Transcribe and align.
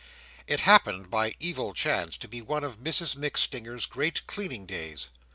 It 0.47 0.61
happened 0.61 1.11
by 1.11 1.33
evil 1.39 1.75
chance 1.75 2.17
to 2.17 2.27
be 2.27 2.41
one 2.41 2.63
of 2.63 2.79
Mrs 2.79 3.15
MacStinger's 3.15 3.85
great 3.85 4.25
cleaning 4.25 4.65
days. 4.65 5.09